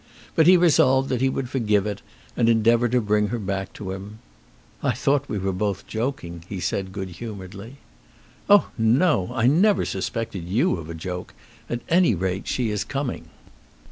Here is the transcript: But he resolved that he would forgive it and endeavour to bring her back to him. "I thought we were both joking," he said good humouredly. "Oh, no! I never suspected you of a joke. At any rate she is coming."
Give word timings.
But 0.33 0.47
he 0.47 0.57
resolved 0.57 1.09
that 1.09 1.21
he 1.21 1.29
would 1.29 1.47
forgive 1.47 1.85
it 1.85 2.01
and 2.35 2.49
endeavour 2.49 2.87
to 2.89 2.99
bring 2.99 3.27
her 3.27 3.37
back 3.37 3.71
to 3.73 3.91
him. 3.91 4.17
"I 4.81 4.93
thought 4.93 5.29
we 5.29 5.37
were 5.37 5.53
both 5.53 5.85
joking," 5.85 6.43
he 6.49 6.59
said 6.59 6.91
good 6.91 7.09
humouredly. 7.09 7.75
"Oh, 8.49 8.71
no! 8.79 9.29
I 9.31 9.45
never 9.45 9.85
suspected 9.85 10.45
you 10.45 10.77
of 10.77 10.89
a 10.89 10.95
joke. 10.95 11.35
At 11.69 11.81
any 11.87 12.15
rate 12.15 12.47
she 12.47 12.71
is 12.71 12.83
coming." 12.83 13.27